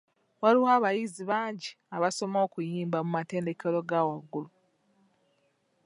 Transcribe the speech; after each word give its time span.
Waliwo 0.41 0.67
abayizi 0.77 1.23
bangi 1.31 1.69
abasoma 1.95 2.37
okuyimba 2.45 2.97
mu 3.05 3.11
matendekero 3.17 3.79
ga 3.89 3.99
waggulu. 4.07 4.49